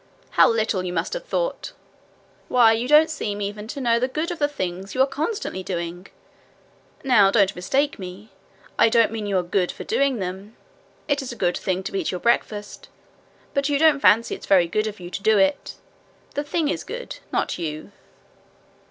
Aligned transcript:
'How 0.31 0.49
little 0.49 0.83
you 0.83 0.91
must 0.91 1.13
have 1.13 1.25
thought! 1.25 1.73
Why, 2.47 2.71
you 2.73 2.87
don't 2.87 3.07
seem 3.11 3.39
even 3.39 3.67
to 3.67 3.79
know 3.79 3.99
the 3.99 4.07
good 4.07 4.31
of 4.31 4.39
the 4.39 4.47
things 4.47 4.95
you 4.95 5.01
are 5.01 5.05
constantly 5.05 5.61
doing. 5.61 6.07
Now 7.03 7.29
don't 7.29 7.55
mistake 7.55 7.99
me. 7.99 8.31
I 8.79 8.89
don't 8.89 9.11
mean 9.11 9.27
you 9.27 9.37
are 9.37 9.43
good 9.43 9.71
for 9.71 9.83
doing 9.83 10.17
them. 10.17 10.55
It 11.07 11.21
is 11.21 11.31
a 11.31 11.35
good 11.35 11.55
thing 11.55 11.83
to 11.83 11.95
eat 11.95 12.09
your 12.09 12.19
breakfast, 12.19 12.89
but 13.53 13.69
you 13.69 13.77
don't 13.77 13.99
fancy 13.99 14.33
it's 14.33 14.47
very 14.47 14.67
good 14.67 14.87
of 14.87 14.99
you 14.99 15.11
to 15.11 15.21
do 15.21 15.37
it. 15.37 15.75
The 16.33 16.43
thing 16.43 16.67
is 16.67 16.83
good, 16.83 17.19
not 17.31 17.59
you.' 17.59 17.91